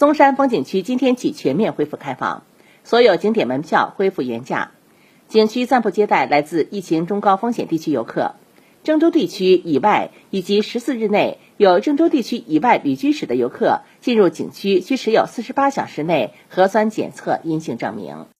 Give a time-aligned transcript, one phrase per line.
[0.00, 2.42] 中山风景区今天起全面恢复开放
[2.84, 4.70] 所有景点门票恢复原价。
[5.28, 8.34] 景区暂不接待来自疫情中高风险地区游客
[8.82, 18.24] 郑州地区以外以及十四日内有郑州地区以外旅居史的游客进入景区需持有四十八小时内核酸检测阴性证明。